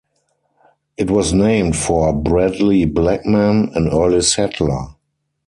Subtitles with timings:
[0.97, 4.95] It was named for Bradley Blackman, an early settler.